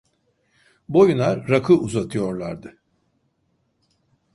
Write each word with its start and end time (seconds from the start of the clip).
Boyuna 0.89 1.47
rakı 1.49 1.73
uzatıyorlardı. 1.73 2.77